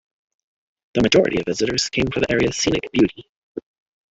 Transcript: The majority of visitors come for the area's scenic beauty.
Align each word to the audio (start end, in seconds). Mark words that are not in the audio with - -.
The 0.95 1.03
majority 1.03 1.37
of 1.41 1.45
visitors 1.45 1.87
come 1.91 2.07
for 2.11 2.21
the 2.21 2.31
area's 2.31 2.57
scenic 2.57 2.91
beauty. 2.91 3.29